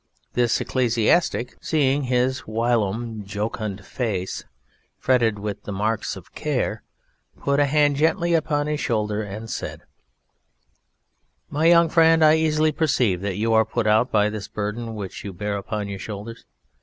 [0.33, 4.43] This Ecclesiastic, seeing his whilom jocund Face
[4.97, 6.81] fretted with the Marks of Care,
[7.37, 9.83] put a hand gently upon his shoulder and said:
[11.51, 15.23] "My young friend, I easily perceive that you are put out by this Burden which
[15.23, 16.45] you bear upon your shoulders.